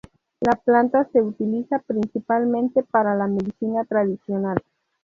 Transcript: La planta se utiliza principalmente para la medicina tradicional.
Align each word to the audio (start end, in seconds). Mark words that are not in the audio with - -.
La 0.39 0.53
planta 0.53 1.07
se 1.13 1.21
utiliza 1.21 1.77
principalmente 1.77 2.81
para 2.81 3.13
la 3.13 3.27
medicina 3.27 3.85
tradicional. 3.85 4.57